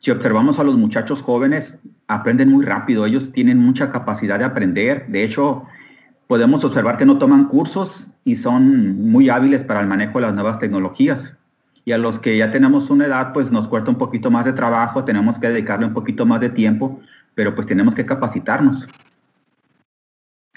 si 0.00 0.10
observamos 0.10 0.58
a 0.58 0.64
los 0.64 0.76
muchachos 0.76 1.22
jóvenes, 1.22 1.78
aprenden 2.08 2.50
muy 2.50 2.62
rápido, 2.62 3.06
ellos 3.06 3.32
tienen 3.32 3.58
mucha 3.58 3.90
capacidad 3.90 4.38
de 4.38 4.44
aprender, 4.44 5.06
de 5.08 5.24
hecho, 5.24 5.64
podemos 6.26 6.62
observar 6.64 6.98
que 6.98 7.06
no 7.06 7.16
toman 7.16 7.46
cursos 7.46 8.08
y 8.22 8.36
son 8.36 9.10
muy 9.10 9.30
hábiles 9.30 9.64
para 9.64 9.80
el 9.80 9.86
manejo 9.86 10.18
de 10.18 10.26
las 10.26 10.34
nuevas 10.34 10.58
tecnologías. 10.58 11.32
Y 11.86 11.92
a 11.92 11.98
los 11.98 12.18
que 12.18 12.36
ya 12.36 12.52
tenemos 12.52 12.90
una 12.90 13.06
edad, 13.06 13.32
pues 13.32 13.50
nos 13.50 13.66
cuesta 13.66 13.88
un 13.88 13.96
poquito 13.96 14.30
más 14.30 14.44
de 14.44 14.52
trabajo, 14.52 15.04
tenemos 15.04 15.38
que 15.38 15.48
dedicarle 15.48 15.86
un 15.86 15.94
poquito 15.94 16.26
más 16.26 16.38
de 16.40 16.50
tiempo, 16.50 17.00
pero 17.34 17.54
pues 17.54 17.66
tenemos 17.66 17.94
que 17.94 18.04
capacitarnos. 18.04 18.86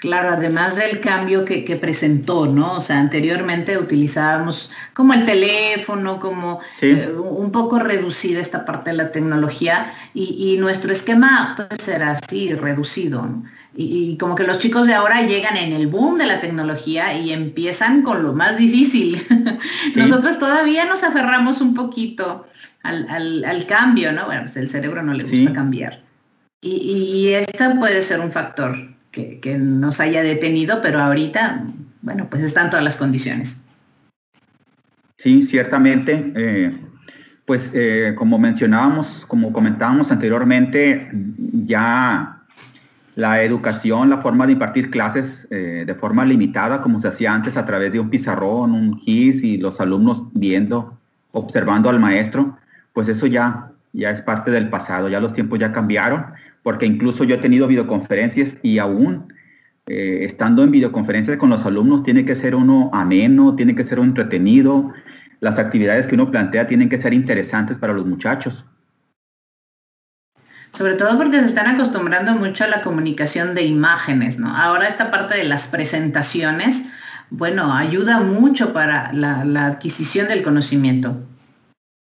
Claro, 0.02 0.30
además 0.30 0.74
del 0.74 0.98
cambio 0.98 1.44
que, 1.44 1.78
presentó, 1.80 2.46
¿no? 2.46 2.72
O 2.72 2.80
sea, 2.80 2.98
anteriormente 2.98 3.78
utilizábamos 3.78 4.68
como 4.94 5.14
el 5.14 5.24
teléfono, 5.24 6.18
como 6.18 6.58
eh, 6.80 7.08
un 7.16 7.52
poco 7.52 7.78
reducida 7.78 8.40
esta 8.40 8.64
parte 8.64 8.90
de 8.90 8.96
la 8.96 9.12
tecnología 9.12 9.94
y, 10.12 10.56
nuestro 10.58 10.90
esquema 10.90 11.54
pues 11.54 11.86
era 11.86 12.18
así, 12.20 12.52
reducido. 12.52 13.28
Y, 13.76 14.16
como 14.18 14.34
que 14.34 14.42
los 14.42 14.58
chicos 14.58 14.88
de 14.88 14.94
ahora 14.94 15.22
llegan 15.22 15.56
en 15.56 15.72
el 15.72 15.86
boom 15.86 16.18
de 16.18 16.26
la 16.26 16.40
tecnología 16.40 17.16
y 17.16 17.30
empiezan 17.30 18.02
con 18.02 18.24
lo 18.24 18.32
más 18.32 18.56
difícil. 18.56 19.24
Nosotros 19.94 20.36
todavía 20.40 20.84
nos 20.84 21.04
aferramos 21.04 21.60
un 21.60 21.74
poquito 21.74 22.48
al, 22.82 23.66
cambio, 23.68 24.10
¿no? 24.10 24.24
Bueno, 24.24 24.42
pues 24.42 24.56
el 24.56 24.68
cerebro 24.68 25.04
no 25.04 25.14
le 25.14 25.22
gusta 25.22 25.52
cambiar. 25.52 26.02
Y, 26.60 26.70
y, 26.70 27.34
este 27.34 27.70
puede 27.76 28.02
ser 28.02 28.18
un 28.18 28.32
factor 28.32 28.91
que, 29.12 29.58
nos 29.58 30.00
haya 30.00 30.22
detenido, 30.22 30.80
pero 30.82 30.98
ahorita, 30.98 31.64
bueno, 32.00 32.28
pues 32.30 32.42
están 32.42 32.70
todas 32.70 32.84
las 32.84 32.96
condiciones. 32.96 33.60
Sí, 35.18 35.42
ciertamente. 35.42 36.32
Eh, 36.34 36.76
pues 37.44 37.70
eh, 37.74 38.14
como 38.16 38.38
mencionábamos, 38.38 39.24
como 39.28 39.52
comentábamos 39.52 40.10
anteriormente, 40.10 41.10
ya 41.66 42.42
la 43.14 43.42
educación, 43.42 44.08
la 44.08 44.18
forma 44.18 44.46
de 44.46 44.52
impartir 44.52 44.90
clases 44.90 45.46
eh, 45.50 45.84
de 45.86 45.94
forma 45.94 46.24
limitada, 46.24 46.80
como 46.80 47.00
se 47.00 47.08
hacía 47.08 47.34
antes 47.34 47.56
a 47.56 47.66
través 47.66 47.92
de 47.92 48.00
un 48.00 48.08
pizarrón, 48.08 48.72
un 48.72 48.98
GIS 49.00 49.44
y 49.44 49.58
los 49.58 49.80
alumnos 49.80 50.22
viendo, 50.32 50.98
observando 51.32 51.90
al 51.90 52.00
maestro, 52.00 52.56
pues 52.94 53.08
eso 53.08 53.26
ya, 53.26 53.70
ya 53.92 54.10
es 54.10 54.22
parte 54.22 54.50
del 54.50 54.70
pasado, 54.70 55.10
ya 55.10 55.20
los 55.20 55.34
tiempos 55.34 55.58
ya 55.58 55.72
cambiaron 55.72 56.24
porque 56.62 56.86
incluso 56.86 57.24
yo 57.24 57.36
he 57.36 57.38
tenido 57.38 57.66
videoconferencias 57.66 58.56
y 58.62 58.78
aún 58.78 59.32
eh, 59.86 60.24
estando 60.24 60.62
en 60.62 60.70
videoconferencias 60.70 61.36
con 61.38 61.50
los 61.50 61.64
alumnos 61.66 62.04
tiene 62.04 62.24
que 62.24 62.36
ser 62.36 62.54
uno 62.54 62.90
ameno, 62.92 63.56
tiene 63.56 63.74
que 63.74 63.84
ser 63.84 63.98
entretenido, 63.98 64.92
las 65.40 65.58
actividades 65.58 66.06
que 66.06 66.14
uno 66.14 66.30
plantea 66.30 66.68
tienen 66.68 66.88
que 66.88 67.00
ser 67.00 67.12
interesantes 67.12 67.78
para 67.78 67.92
los 67.92 68.06
muchachos. 68.06 68.64
Sobre 70.70 70.94
todo 70.94 71.18
porque 71.18 71.38
se 71.40 71.46
están 71.46 71.66
acostumbrando 71.66 72.34
mucho 72.34 72.64
a 72.64 72.68
la 72.68 72.80
comunicación 72.80 73.54
de 73.54 73.62
imágenes, 73.62 74.38
¿no? 74.38 74.56
Ahora 74.56 74.88
esta 74.88 75.10
parte 75.10 75.36
de 75.36 75.44
las 75.44 75.66
presentaciones, 75.66 76.90
bueno, 77.28 77.74
ayuda 77.74 78.20
mucho 78.20 78.72
para 78.72 79.12
la, 79.12 79.44
la 79.44 79.66
adquisición 79.66 80.28
del 80.28 80.42
conocimiento. 80.42 81.26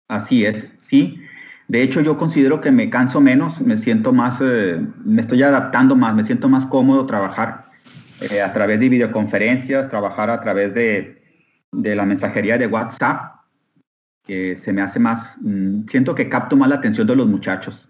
Así 0.08 0.44
es, 0.44 0.68
sí. 0.78 1.18
De 1.72 1.80
hecho, 1.80 2.02
yo 2.02 2.18
considero 2.18 2.60
que 2.60 2.70
me 2.70 2.90
canso 2.90 3.18
menos, 3.22 3.58
me 3.62 3.78
siento 3.78 4.12
más, 4.12 4.38
eh, 4.42 4.78
me 5.06 5.22
estoy 5.22 5.42
adaptando 5.42 5.96
más, 5.96 6.14
me 6.14 6.22
siento 6.22 6.50
más 6.50 6.66
cómodo 6.66 7.06
trabajar 7.06 7.70
eh, 8.20 8.42
a 8.42 8.52
través 8.52 8.78
de 8.78 8.90
videoconferencias, 8.90 9.88
trabajar 9.88 10.28
a 10.28 10.42
través 10.42 10.74
de, 10.74 11.22
la 11.72 12.04
mensajería 12.04 12.58
de 12.58 12.66
WhatsApp. 12.66 13.36
que 14.26 14.54
se 14.58 14.74
me 14.74 14.82
hace 14.82 14.98
más, 14.98 15.34
mm, 15.40 15.88
siento 15.88 16.14
que 16.14 16.28
capto 16.28 16.58
más 16.58 16.68
la 16.68 16.74
atención 16.74 17.06
de 17.06 17.16
los 17.16 17.26
muchachos. 17.26 17.88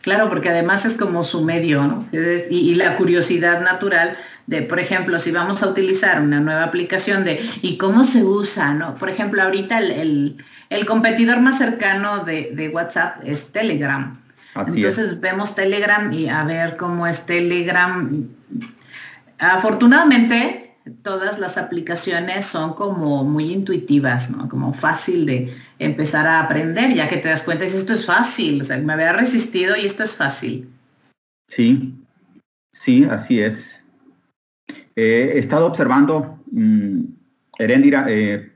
Claro, 0.00 0.30
porque 0.30 0.48
además 0.48 0.86
es 0.86 0.96
como 0.96 1.24
su 1.24 1.44
medio, 1.44 1.86
¿no? 1.86 2.08
Y, 2.50 2.74
la 2.76 2.96
curiosidad 2.96 3.60
natural 3.60 4.16
de, 4.48 4.62
por 4.62 4.80
ejemplo, 4.80 5.20
si 5.20 5.30
vamos 5.30 5.62
a 5.62 5.68
utilizar 5.68 6.20
una 6.20 6.40
nueva 6.40 6.64
aplicación 6.64 7.24
de, 7.24 7.40
¿y 7.62 7.78
cómo 7.78 8.02
se 8.02 8.24
usa, 8.24 8.74
no? 8.74 8.96
Por 8.96 9.08
ejemplo, 9.08 9.40
ahorita 9.42 9.78
el 9.78 10.42
el 10.70 10.86
competidor 10.86 11.40
más 11.40 11.58
cercano 11.58 12.24
de, 12.24 12.70
WhatsApp 12.72 13.22
es 13.24 13.52
Telegram. 13.52 14.20
Entonces 14.54 15.20
vemos 15.20 15.54
Telegram 15.54 16.12
y 16.12 16.28
a 16.28 16.44
ver 16.44 16.76
cómo 16.76 17.06
es 17.06 17.26
Telegram. 17.26 18.28
Afortunadamente, 19.38 20.74
todas 21.02 21.38
las 21.38 21.58
aplicaciones 21.58 22.46
son 22.46 22.74
como 22.74 23.24
muy 23.24 23.52
intuitivas, 23.52 24.30
¿no? 24.30 24.48
Como 24.48 24.72
fácil 24.72 25.26
de 25.26 25.54
empezar 25.78 26.26
a 26.26 26.40
aprender, 26.40 26.92
ya 26.92 27.08
que 27.08 27.18
te 27.18 27.28
das 27.28 27.42
cuenta 27.42 27.64
y 27.64 27.68
dices, 27.68 27.82
esto 27.82 27.92
es 27.92 28.04
fácil, 28.04 28.60
o 28.60 28.64
sea, 28.64 28.78
me 28.78 28.92
había 28.92 29.12
resistido 29.12 29.76
y 29.76 29.86
esto 29.86 30.02
es 30.02 30.16
fácil. 30.16 30.68
Sí, 31.48 31.94
sí, 32.72 33.06
así 33.08 33.40
es. 33.40 33.77
He 34.98 35.38
estado 35.38 35.66
observando, 35.66 36.38
mm, 36.50 37.00
Erendira, 37.58 38.06
eh, 38.08 38.50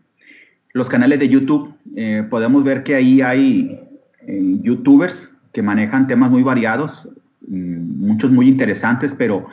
los 0.73 0.89
canales 0.89 1.19
de 1.19 1.29
YouTube, 1.29 1.75
eh, 1.97 2.27
podemos 2.29 2.65
ver 2.65 2.83
que 2.83 2.95
ahí 2.95 3.21
hay 3.21 3.79
eh, 4.27 4.59
youtubers 4.63 5.33
que 5.53 5.63
manejan 5.63 6.07
temas 6.07 6.31
muy 6.31 6.43
variados, 6.43 7.09
mm, 7.47 8.07
muchos 8.07 8.31
muy 8.31 8.49
interesantes, 8.49 9.15
pero 9.17 9.47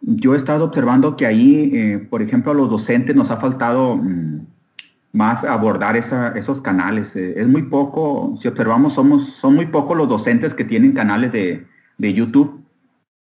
yo 0.00 0.34
he 0.34 0.36
estado 0.36 0.66
observando 0.66 1.16
que 1.16 1.26
ahí, 1.26 1.70
eh, 1.74 1.98
por 1.98 2.22
ejemplo, 2.22 2.52
a 2.52 2.54
los 2.54 2.70
docentes 2.70 3.16
nos 3.16 3.30
ha 3.30 3.38
faltado 3.38 3.96
mm, 3.96 4.46
más 5.12 5.44
abordar 5.44 5.96
esos 5.96 6.60
canales. 6.60 7.14
es 7.14 7.46
muy 7.46 7.62
poco, 7.62 8.36
si 8.40 8.48
observamos, 8.48 8.94
somos, 8.94 9.30
son 9.34 9.54
muy 9.54 9.66
pocos 9.66 9.96
los 9.96 10.08
docentes 10.08 10.54
que 10.54 10.64
tienen 10.64 10.92
canales 10.92 11.30
de, 11.32 11.66
YouTube. 11.98 12.63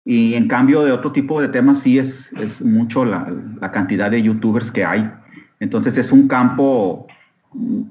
Y 0.09 0.35
en 0.35 0.47
cambio 0.47 0.85
de 0.85 0.93
otro 0.93 1.11
tipo 1.11 1.41
de 1.41 1.49
temas 1.49 1.79
sí 1.79 1.99
es, 1.99 2.31
es 2.37 2.61
mucho 2.61 3.03
la, 3.03 3.29
la 3.59 3.71
cantidad 3.73 4.09
de 4.09 4.21
youtubers 4.23 4.71
que 4.71 4.85
hay. 4.85 5.11
Entonces 5.59 5.97
es 5.97 6.13
un 6.13 6.29
campo 6.29 7.07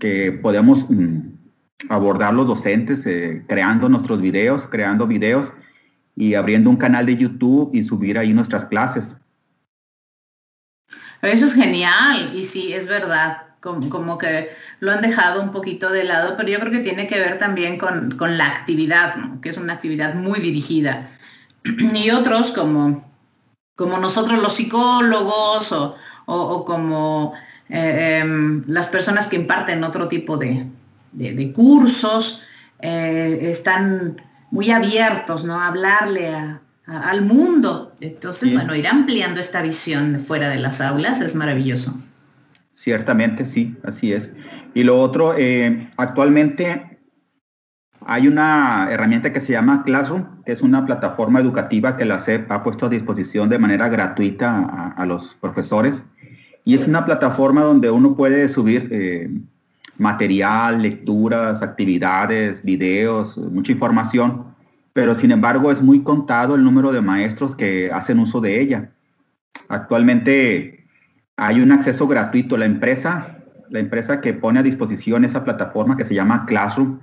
que 0.00 0.32
podemos 0.32 0.88
mm, 0.88 1.18
abordar 1.90 2.32
los 2.32 2.46
docentes 2.46 3.04
eh, 3.04 3.44
creando 3.46 3.90
nuestros 3.90 4.22
videos, 4.22 4.66
creando 4.70 5.06
videos 5.06 5.52
y 6.14 6.32
abriendo 6.32 6.70
un 6.70 6.76
canal 6.76 7.04
de 7.04 7.18
YouTube 7.18 7.70
y 7.74 7.82
subir 7.82 8.18
ahí 8.18 8.32
nuestras 8.32 8.64
clases. 8.64 9.14
Eso 11.20 11.44
es 11.44 11.52
genial 11.52 12.30
y 12.32 12.44
sí, 12.44 12.72
es 12.72 12.88
verdad, 12.88 13.42
como, 13.60 14.16
que 14.16 14.48
lo 14.80 14.92
han 14.92 15.02
dejado 15.02 15.42
un 15.42 15.50
poquito 15.50 15.90
de 15.90 16.04
lado, 16.04 16.34
pero 16.38 16.48
yo 16.48 16.58
creo 16.60 16.72
que 16.72 16.80
tiene 16.80 17.06
que 17.06 17.18
ver 17.18 17.38
también 17.38 17.78
con, 17.78 18.16
la 18.38 18.46
actividad, 18.46 19.40
que 19.42 19.48
es 19.48 19.58
una 19.58 19.74
actividad 19.74 20.14
muy 20.14 20.40
dirigida. 20.40 21.15
Y 21.94 22.10
otros 22.10 22.52
como, 22.52 23.10
como 23.74 23.98
nosotros 23.98 24.40
los 24.42 24.54
psicólogos 24.54 25.72
o 26.26 26.64
como 26.64 27.34
eh, 27.68 28.20
em, 28.20 28.62
las 28.66 28.88
personas 28.88 29.26
que 29.28 29.36
imparten 29.36 29.82
otro 29.82 30.06
tipo 30.08 30.36
de, 30.36 30.66
cursos 31.52 32.42
eh, 32.80 33.38
están 33.42 34.20
muy 34.50 34.70
abiertos 34.70 35.44
¿no? 35.44 35.58
a 35.58 35.68
hablarle 35.68 36.32
al 36.86 37.22
mundo. 37.22 37.92
Entonces, 38.00 38.52
bueno, 38.52 38.76
ir 38.76 38.86
ampliando 38.86 39.40
esta 39.40 39.62
visión 39.62 40.20
fuera 40.20 40.48
de 40.48 40.58
las 40.58 40.80
aulas 40.80 41.20
es 41.20 41.34
maravilloso. 41.34 41.98
Ciertamente, 42.74 43.44
sí, 43.44 43.74
así 43.82 44.12
es. 44.12 44.28
Y 44.74 44.84
lo 44.84 45.00
otro, 45.00 45.34
eh, 45.36 45.90
actualmente 45.96 46.95
hay 48.06 48.28
una 48.28 48.88
herramienta 48.90 49.32
que 49.32 49.40
se 49.40 49.52
llama 49.52 49.82
Classroom, 49.84 50.42
que 50.44 50.52
es 50.52 50.62
una 50.62 50.86
plataforma 50.86 51.40
educativa 51.40 51.96
que 51.96 52.04
la 52.04 52.20
SEP 52.20 52.50
ha 52.50 52.62
puesto 52.62 52.86
a 52.86 52.88
disposición 52.88 53.48
de 53.48 53.58
manera 53.58 53.88
gratuita 53.88 54.94
a 54.96 55.06
los 55.06 55.36
profesores 55.40 56.04
y 56.64 56.74
es 56.74 56.86
una 56.88 57.04
plataforma 57.04 57.62
donde 57.62 57.90
uno 57.90 58.16
puede 58.16 58.48
subir 58.48 58.88
eh, 58.90 59.30
material, 59.98 60.82
lecturas, 60.82 61.62
actividades, 61.62 62.62
videos, 62.64 63.36
mucha 63.36 63.72
información, 63.72 64.46
pero 64.92 65.16
sin 65.16 65.30
embargo 65.30 65.70
es 65.70 65.80
muy 65.80 66.02
contado 66.02 66.54
el 66.54 66.64
número 66.64 66.92
de 66.92 67.00
maestros 67.00 67.54
que 67.54 67.90
hacen 67.92 68.18
uso 68.18 68.40
de 68.40 68.60
ella. 68.60 68.90
Actualmente 69.68 70.86
hay 71.36 71.60
un 71.60 71.70
acceso 71.70 72.08
gratuito. 72.08 72.56
La 72.56 72.66
empresa 72.66 73.36
la 73.70 73.80
empresa 73.80 74.20
que 74.20 74.34
pone 74.34 74.58
a 74.58 74.62
disposición 74.62 75.24
esa 75.24 75.44
plataforma 75.44 75.96
que 75.96 76.04
se 76.04 76.14
llama 76.14 76.46
Classroom, 76.46 77.00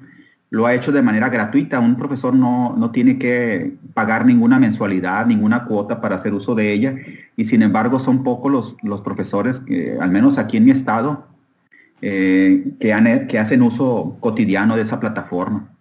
lo 0.53 0.67
ha 0.67 0.75
hecho 0.75 0.91
de 0.91 1.01
manera 1.01 1.29
gratuita. 1.29 1.79
Un 1.79 1.95
profesor 1.95 2.35
no, 2.35 2.75
no, 2.77 2.91
tiene 2.91 3.17
que 3.17 3.73
pagar 3.95 4.23
ninguna 4.23 4.59
mensualidad, 4.59 5.25
ninguna 5.25 5.65
cuota 5.65 5.99
para 5.99 6.17
hacer 6.17 6.31
uso 6.31 6.53
de 6.53 6.71
ella. 6.71 6.95
Y 7.35 7.45
sin 7.45 7.63
embargo, 7.63 7.99
son 7.99 8.23
pocos 8.23 8.51
los, 8.51 8.75
los 8.83 9.01
profesores, 9.01 9.61
que, 9.61 9.97
al 9.99 10.11
menos 10.11 10.37
aquí 10.37 10.57
en 10.57 10.65
mi 10.65 10.69
estado, 10.69 11.25
eh, 12.03 12.65
que, 12.79 13.25
que 13.27 13.39
hacen 13.39 13.63
uso 13.63 14.15
cotidiano 14.19 14.75
de 14.75 14.83
esa 14.83 14.99
plataforma. 14.99 15.71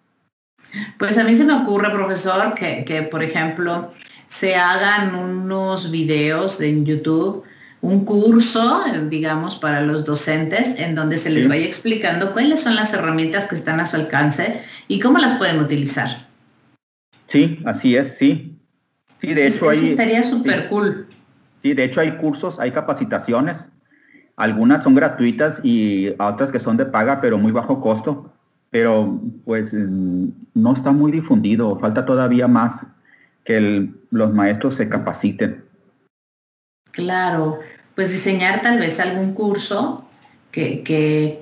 Pues 0.99 1.19
a 1.19 1.25
mí 1.25 1.35
se 1.35 1.45
me 1.45 1.53
ocurre, 1.53 1.91
profesor, 1.91 2.55
que, 2.55 2.83
que 2.87 3.03
por 3.03 3.23
ejemplo 3.23 3.93
se 4.27 4.57
hagan 4.57 5.15
unos 5.15 5.91
videos 5.91 6.63
en 6.63 6.87
YouTube 6.87 7.45
un 7.83 8.05
curso, 8.05 8.85
digamos, 9.09 9.57
para 9.57 9.83
los 9.83 10.05
docentes 10.05 10.79
en 10.79 10.95
donde 10.95 11.19
se 11.19 11.31
les 11.31 11.49
vaya 11.49 11.67
explicando 11.67 12.33
cuáles 12.33 12.61
son 12.61 12.77
las 12.77 12.95
herramientas 12.95 13.49
que 13.49 13.57
están 13.57 13.81
a 13.81 13.87
su 13.87 13.97
alcance 13.97 14.63
y 14.87 15.01
cómo 15.01 15.19
las 15.19 15.35
pueden 15.35 15.61
utilizar. 15.61 16.29
Sí, 17.27 17.59
así 17.65 17.97
es, 17.97 18.17
sí. 18.19 18.57
Sí, 19.21 19.35
de 19.35 19.49
hecho 19.49 19.69
hay... 19.69 19.91
Estaría 19.91 20.23
súper 20.23 20.69
cool. 20.69 21.09
Sí, 21.63 21.75
de 21.75 21.85
hecho 21.85 22.01
hay 22.01 22.13
cursos, 22.19 22.61
hay 22.61 22.71
capacitaciones. 22.71 23.59
Algunas 24.37 24.85
son 24.85 24.95
gratuitas 24.95 25.59
y 25.65 26.11
otras 26.19 26.53
que 26.53 26.61
son 26.61 26.77
de 26.77 26.87
paga, 26.87 27.21
pero 27.21 27.37
muy 27.37 27.51
bajo 27.51 27.81
costo. 27.81 28.33
Pero 28.71 29.21
pues 29.45 29.73
no 29.73 30.73
está 30.73 30.93
muy 30.93 31.11
difundido, 31.11 31.79
falta 31.81 32.07
todavía 32.07 32.47
más 32.47 32.87
que 33.45 33.91
los 34.11 34.33
maestros 34.33 34.75
se 34.75 34.89
capaciten. 34.89 35.65
Claro, 36.93 37.59
pues 37.95 38.13
diseñar 38.13 38.63
tal 38.63 38.79
vez 38.79 39.01
algún 39.01 39.35
curso 39.35 40.05
que, 40.51 40.83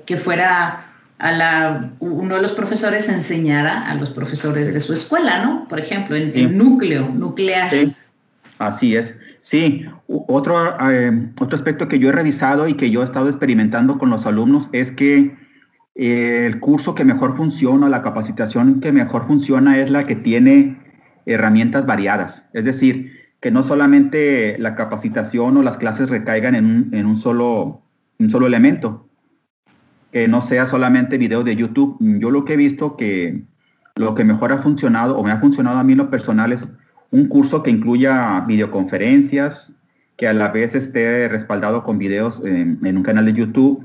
que, 0.05 0.17
fuera 0.17 0.79
a 1.19 1.31
la, 1.31 1.91
uno 1.99 2.35
de 2.35 2.41
los 2.41 2.53
profesores 2.53 3.09
enseñara 3.09 3.89
a 3.89 3.95
los 3.95 4.11
profesores 4.11 4.73
de 4.73 4.79
su 4.79 4.93
escuela, 4.93 5.43
¿no? 5.43 5.67
Por 5.67 5.79
ejemplo, 5.79 6.15
en 6.15 6.31
el 6.33 6.57
núcleo, 6.57 7.09
nuclear. 7.09 7.69
Sí. 7.69 7.95
Así 8.57 8.95
es. 8.95 9.15
Sí, 9.41 9.85
otro, 10.07 10.77
eh, 10.91 11.29
otro 11.39 11.55
aspecto 11.55 11.87
que 11.87 11.99
yo 11.99 12.09
he 12.09 12.11
revisado 12.11 12.67
y 12.67 12.75
que 12.75 12.91
yo 12.91 13.01
he 13.01 13.05
estado 13.05 13.27
experimentando 13.27 13.97
con 13.97 14.09
los 14.09 14.25
alumnos 14.25 14.69
es 14.71 14.91
que 14.91 15.35
eh, 15.95 16.45
el 16.45 16.59
curso 16.59 16.93
que 16.93 17.03
mejor 17.03 17.35
funciona, 17.35 17.89
la 17.89 18.03
capacitación 18.03 18.79
que 18.79 18.91
mejor 18.91 19.25
funciona 19.25 19.79
es 19.79 19.89
la 19.89 20.05
que 20.05 20.15
tiene 20.15 20.77
herramientas 21.25 21.85
variadas. 21.85 22.45
Es 22.53 22.65
decir, 22.65 23.20
que 23.41 23.49
no 23.49 23.63
solamente 23.63 24.55
la 24.59 24.75
capacitación 24.75 25.57
o 25.57 25.63
las 25.63 25.77
clases 25.77 26.09
recaigan 26.09 26.53
en 26.53 27.05
un, 27.05 27.17
solo, 27.19 27.81
un 28.19 28.29
solo 28.29 28.45
elemento, 28.45 29.09
que 30.11 30.27
no 30.27 30.41
sea 30.41 30.67
solamente 30.67 31.17
video 31.17 31.43
de 31.43 31.55
YouTube. 31.55 31.97
Yo 31.99 32.29
lo 32.29 32.45
que 32.45 32.53
he 32.53 32.57
visto 32.57 32.95
que 32.95 33.43
lo 33.95 34.13
que 34.13 34.23
mejor 34.23 34.51
ha 34.51 34.61
funcionado 34.61 35.17
o 35.17 35.23
me 35.23 35.31
ha 35.31 35.39
funcionado 35.39 35.79
a 35.79 35.83
mí 35.83 35.93
en 35.93 35.97
lo 35.97 36.09
personal 36.11 36.53
es 36.53 36.69
un 37.09 37.27
curso 37.27 37.63
que 37.63 37.71
incluya 37.71 38.41
videoconferencias, 38.41 39.73
que 40.17 40.27
a 40.27 40.33
la 40.33 40.49
vez 40.49 40.75
esté 40.75 41.27
respaldado 41.27 41.83
con 41.83 41.97
videos 41.97 42.41
en, 42.45 42.79
un 42.95 43.03
canal 43.03 43.25
de 43.25 43.33
YouTube 43.33 43.83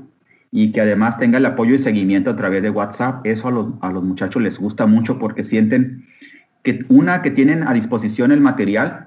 y 0.51 0.71
que 0.71 0.81
además 0.81 1.17
tenga 1.17 1.39
el 1.39 1.45
apoyo 1.47 1.73
y 1.73 1.79
seguimiento 1.79 2.29
a 2.29 2.35
través 2.35 2.61
de 2.61 2.69
WhatsApp. 2.69 3.25
Eso 3.25 3.47
a 3.47 3.51
los, 3.51 3.67
a 3.81 3.91
los 3.91 4.03
muchachos 4.03 4.41
les 4.41 4.59
gusta 4.59 4.85
mucho 4.85 5.17
porque 5.17 5.43
sienten 5.43 6.05
que 6.61 6.85
una, 6.89 7.23
que 7.23 7.31
tienen 7.31 7.67
a 7.67 7.73
disposición 7.73 8.31
el 8.31 8.39
material 8.39 9.06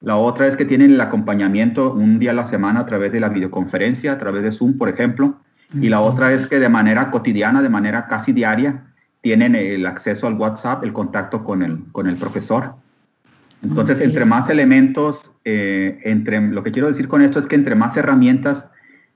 la 0.00 0.16
otra 0.16 0.46
es 0.46 0.56
que 0.56 0.64
tienen 0.64 0.92
el 0.92 1.00
acompañamiento 1.00 1.92
un 1.92 2.18
día 2.18 2.32
a 2.32 2.34
la 2.34 2.46
semana 2.46 2.80
a 2.80 2.86
través 2.86 3.12
de 3.12 3.20
la 3.20 3.28
videoconferencia, 3.28 4.12
a 4.12 4.18
través 4.18 4.42
de 4.42 4.52
Zoom, 4.52 4.76
por 4.76 4.88
ejemplo. 4.88 5.40
Y 5.80 5.88
la 5.88 6.00
otra 6.00 6.32
es 6.32 6.46
que 6.46 6.60
de 6.60 6.68
manera 6.68 7.10
cotidiana, 7.10 7.62
de 7.62 7.68
manera 7.68 8.06
casi 8.06 8.32
diaria, 8.32 8.84
tienen 9.22 9.54
el 9.54 9.86
acceso 9.86 10.26
al 10.26 10.34
WhatsApp, 10.34 10.84
el 10.84 10.92
contacto 10.92 11.42
con 11.42 11.62
el, 11.62 11.84
con 11.92 12.06
el 12.06 12.16
profesor. 12.16 12.74
Entonces, 13.62 14.00
entre 14.02 14.26
más 14.26 14.50
elementos, 14.50 15.32
eh, 15.44 15.98
entre, 16.04 16.40
lo 16.42 16.62
que 16.62 16.70
quiero 16.70 16.88
decir 16.88 17.08
con 17.08 17.22
esto 17.22 17.38
es 17.38 17.46
que 17.46 17.54
entre 17.54 17.74
más 17.74 17.96
herramientas 17.96 18.66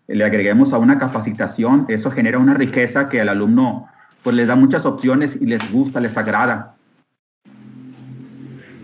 le 0.07 0.25
agreguemos 0.25 0.73
a 0.73 0.79
una 0.79 0.99
capacitación, 0.99 1.85
eso 1.89 2.11
genera 2.11 2.39
una 2.39 2.55
riqueza 2.55 3.11
que 3.11 3.21
al 3.21 3.29
alumno 3.29 3.87
pues 4.23 4.35
les 4.35 4.49
da 4.49 4.57
muchas 4.57 4.87
opciones 4.87 5.37
y 5.39 5.47
les 5.47 5.71
gusta, 5.71 6.01
les 6.01 6.17
agrada. 6.17 6.75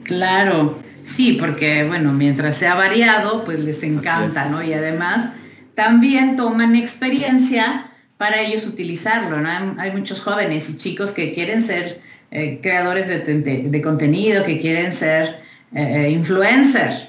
Claro, 0.05 0.79
Sí, 1.05 1.37
porque 1.39 1.85
bueno, 1.85 2.13
mientras 2.13 2.57
sea 2.57 2.75
variado, 2.75 3.45
pues 3.45 3.61
les 3.61 3.83
encanta, 3.83 4.49
¿no? 4.49 4.63
Y 4.63 4.73
además 4.73 5.31
también 5.75 6.37
toman 6.37 6.75
experiencia 6.75 7.91
para 8.17 8.41
ellos 8.41 8.67
utilizarlo, 8.67 9.41
¿no? 9.41 9.49
Hay, 9.79 9.91
muchos 9.93 10.21
jóvenes 10.21 10.71
y 10.71 10.79
chicos 10.79 11.13
que 11.13 11.35
quieren 11.35 11.63
ser 11.63 12.01
eh, 12.31 12.59
creadores 12.63 13.09
de, 13.09 13.83
contenido, 13.83 14.45
que 14.45 14.59
quieren 14.59 14.93
ser 14.93 15.41
eh, 15.75 16.11
influencers. 16.11 17.09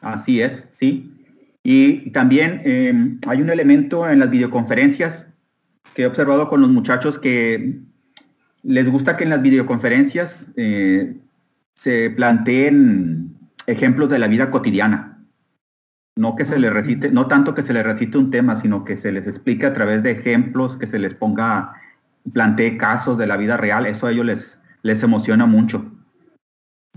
Así 0.00 0.40
es, 0.40 0.62
sí. 0.70 1.12
Y 1.62 2.10
también 2.10 2.62
em, 2.64 3.20
hay 3.26 3.42
un 3.42 3.50
elemento 3.50 4.08
en 4.08 4.20
las 4.20 4.30
videoconferencias 4.30 5.26
que 5.94 6.02
he 6.02 6.06
observado 6.06 6.48
con 6.48 6.60
los 6.60 6.70
muchachos 6.70 7.18
que 7.18 7.80
les 8.62 8.90
gusta 8.90 9.16
que 9.16 9.24
en 9.24 9.30
las 9.30 9.42
videoconferencias 9.42 10.48
eh, 10.56 11.16
se 11.76 12.10
planteen 12.10 13.36
ejemplos 13.66 14.10
de 14.10 14.18
la 14.18 14.26
vida 14.26 14.50
cotidiana. 14.50 15.18
No 16.16 16.34
que 16.34 16.46
se 16.46 16.58
les 16.58 16.72
recite, 16.72 17.10
no 17.10 17.26
tanto 17.26 17.54
que 17.54 17.62
se 17.62 17.74
les 17.74 17.84
recite 17.84 18.16
un 18.16 18.30
tema, 18.30 18.56
sino 18.56 18.84
que 18.84 18.96
se 18.96 19.12
les 19.12 19.26
explique 19.26 19.66
a 19.66 19.74
través 19.74 20.02
de 20.02 20.12
ejemplos, 20.12 20.78
que 20.78 20.86
se 20.86 20.98
les 20.98 21.14
ponga, 21.14 21.74
plantee 22.32 22.78
casos 22.78 23.18
de 23.18 23.26
la 23.26 23.36
vida 23.36 23.58
real. 23.58 23.86
Eso 23.86 24.06
a 24.06 24.12
ellos 24.12 24.24
les, 24.24 24.58
les 24.82 25.02
emociona 25.02 25.44
mucho. 25.44 25.84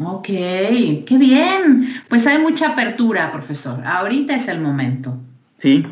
Ok, 0.02 0.28
qué 0.28 1.18
bien. 1.20 1.90
Pues 2.08 2.26
hay 2.26 2.42
mucha 2.42 2.70
apertura, 2.70 3.30
profesor. 3.34 3.86
Ahorita 3.86 4.36
es 4.36 4.48
el 4.48 4.62
momento. 4.62 5.20
Sí, 5.58 5.86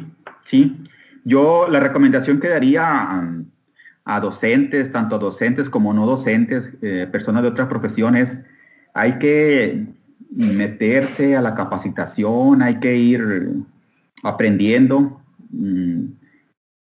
sí. 0.45 0.77
Yo 1.25 1.67
la 1.69 1.81
recomendación 1.81 2.39
que 2.39 2.47
daría 2.47 3.21
a, 4.05 4.19
docentes, 4.21 4.93
tanto 4.93 5.19
docentes 5.19 5.69
como 5.69 5.93
no 5.93 6.05
docentes, 6.05 6.69
eh, 6.81 7.05
personas 7.11 7.41
de 7.43 7.49
otras 7.49 7.67
profesiones, 7.67 8.39
hay 8.97 9.19
que 9.19 9.85
meterse 10.31 11.35
a 11.35 11.41
la 11.41 11.53
capacitación, 11.53 12.63
hay 12.63 12.79
que 12.79 12.97
ir 12.97 13.21
aprendiendo, 14.23 15.21
mm, 15.51 16.05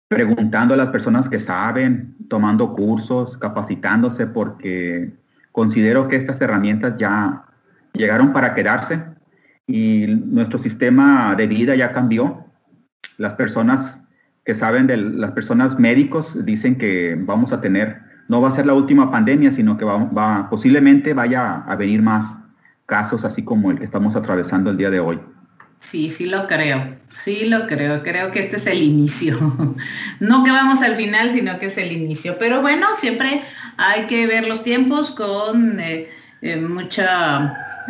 preguntando 0.08 0.74
a 0.74 0.76
las 0.76 0.88
personas 0.90 1.28
que 1.28 1.40
saben, 1.40 2.14
tomando 2.28 2.72
cursos, 2.74 3.36
capacitándose, 3.36 4.28
porque 4.28 5.12
considero 5.50 6.06
que 6.06 6.14
estas 6.16 6.40
herramientas 6.40 6.94
ya 6.98 7.46
llegaron 7.92 8.32
para 8.32 8.54
quedarse 8.54 9.02
y 9.66 10.06
nuestro 10.06 10.60
sistema 10.60 11.34
de 11.34 11.48
vida 11.48 11.74
ya 11.74 11.92
cambió. 11.92 12.44
Las 13.18 13.34
personas 13.34 14.00
que 14.44 14.54
saben 14.54 14.86
de 14.86 14.98
las 14.98 15.32
personas 15.32 15.80
médicos 15.80 16.36
dicen 16.44 16.78
que 16.78 17.16
vamos 17.18 17.52
a 17.52 17.60
tener 17.60 18.03
no 18.28 18.40
va 18.40 18.48
a 18.48 18.54
ser 18.54 18.66
la 18.66 18.74
última 18.74 19.10
pandemia, 19.10 19.52
sino 19.52 19.76
que 19.76 19.84
va, 19.84 20.48
posiblemente 20.48 21.14
vaya 21.14 21.56
a 21.66 21.76
venir 21.76 22.02
más 22.02 22.38
casos 22.86 23.24
así 23.24 23.42
como 23.42 23.70
el 23.70 23.78
que 23.78 23.84
estamos 23.84 24.16
atravesando 24.16 24.70
el 24.70 24.76
día 24.76 24.90
de 24.90 25.00
hoy. 25.00 25.20
Sí, 25.78 26.08
sí 26.08 26.26
lo 26.26 26.46
creo, 26.46 26.96
sí 27.08 27.46
lo 27.46 27.66
creo, 27.66 28.02
creo 28.02 28.30
que 28.30 28.40
este 28.40 28.56
es 28.56 28.66
el 28.66 28.82
inicio. 28.82 29.38
No 30.20 30.44
que 30.44 30.50
vamos 30.50 30.80
al 30.80 30.94
final, 30.96 31.32
sino 31.32 31.58
que 31.58 31.66
es 31.66 31.76
el 31.76 31.92
inicio. 31.92 32.36
Pero 32.38 32.62
bueno, 32.62 32.86
siempre 32.96 33.42
hay 33.76 34.06
que 34.06 34.26
ver 34.26 34.48
los 34.48 34.62
tiempos 34.62 35.10
con 35.10 35.78
eh, 35.80 36.08
eh, 36.40 36.56
mucho 36.56 37.02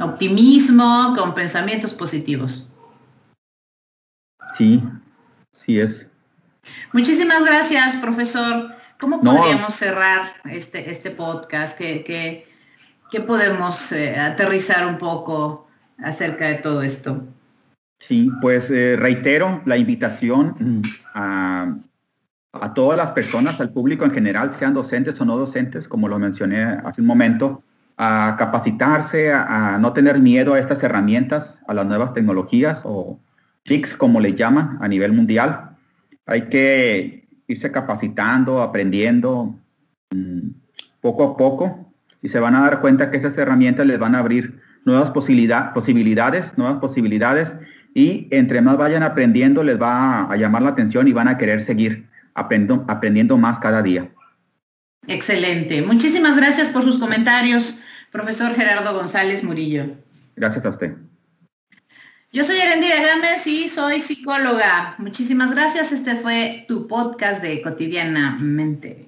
optimismo, 0.01 1.15
con 1.17 1.35
pensamientos 1.35 1.93
positivos. 1.93 2.69
Sí, 4.59 4.83
sí 5.53 5.79
es. 5.79 6.07
Muchísimas 6.93 7.45
gracias, 7.45 7.97
profesor. 7.97 8.75
¿Cómo 9.01 9.21
podríamos 9.21 9.75
cerrar 9.75 10.35
este, 10.51 10.91
este 10.91 11.11
podcast? 11.11 11.79
¿Qué, 11.79 12.47
podemos 13.27 13.93
eh, 13.93 14.17
aterrizar 14.17 14.87
un 14.87 14.99
poco 14.99 15.67
acerca 15.99 16.47
de 16.47 16.55
todo 16.55 16.83
esto? 16.83 17.25
Sí, 18.01 18.31
pues 18.41 18.71
eh, 18.71 18.97
reitero 18.99 19.63
la 19.65 19.77
invitación 19.77 20.83
a, 21.15 21.77
todas 22.75 22.97
las 22.97 23.11
personas, 23.11 23.61
al 23.61 23.71
público 23.71 24.05
en 24.05 24.13
general, 24.13 24.53
sean 24.53 24.75
docentes 24.75 25.21
o 25.21 25.25
no 25.25 25.37
docentes, 25.37 25.89
como 25.89 26.09
lo 26.09 26.19
mencioné 26.19 26.63
hace 26.63 27.01
un 27.01 27.07
momento, 27.07 27.63
a 27.97 28.37
capacitarse, 28.39 29.33
a, 29.33 29.79
no 29.79 29.93
tener 29.93 30.19
miedo 30.19 30.55
a 30.55 30.59
estas 30.59 30.83
herramientas, 30.83 31.61
a 31.67 31.75
las 31.75 31.87
nuevas 31.87 32.13
tecnologías 32.13 32.81
o 32.85 33.19
TICs, 33.65 33.97
como 33.97 34.21
le 34.21 34.35
llaman 34.35 34.79
a 34.81 34.89
nivel 34.89 35.13
mundial. 35.13 35.71
Hay 36.27 36.49
que 36.49 37.24
irse 37.47 37.71
capacitando, 37.71 38.63
aprendiendo 38.63 39.55
mm, 40.11 40.49
poco 41.01 41.25
a 41.25 41.37
poco 41.37 41.93
y 42.23 42.29
se 42.29 42.41
van 42.41 42.55
a 42.55 42.61
dar 42.63 42.81
cuenta 42.81 43.11
que 43.11 43.19
esas 43.19 43.37
herramientas 43.37 43.87
les 43.87 43.99
van 43.99 44.15
a 44.15 44.21
abrir 44.21 44.61
nuevas 44.85 45.11
posibilidades, 45.11 46.57
nuevas 46.57 46.79
posibilidades 46.81 47.53
y 47.95 48.29
entre 48.31 48.61
más 48.61 48.77
vayan 48.77 49.03
aprendiendo 49.03 49.63
les 49.63 49.81
va 49.81 50.31
a, 50.31 50.37
llamar 50.37 50.63
la 50.63 50.71
atención 50.71 51.07
y 51.09 51.13
van 51.13 51.29
a 51.29 51.39
querer 51.39 51.65
seguir 51.65 52.07
aprendiendo, 52.35 52.85
aprendiendo 52.89 53.39
más 53.39 53.59
cada 53.59 53.83
día. 53.83 54.11
Excelente. 55.07 55.83
Muchísimas 55.83 56.37
gracias 56.37 56.69
por 56.69 56.83
sus 56.83 56.99
comentarios, 56.99 57.79
profesor 58.11 58.55
Gerardo 58.55 58.95
González 58.95 59.45
Murillo. 59.45 59.87
Gracias 60.37 60.65
a 60.65 60.71
usted. 60.71 60.95
Yo 62.35 62.43
soy 62.43 62.57
Erendira 62.57 63.01
Gámez 63.01 63.47
y 63.47 63.69
soy 63.69 64.01
psicóloga. 64.01 64.97
Muchísimas 64.99 65.53
gracias. 65.53 65.93
Este 65.93 66.17
fue 66.17 66.65
tu 66.67 66.89
podcast 66.89 67.41
de 67.41 67.63
Cotidianamente. 67.63 69.04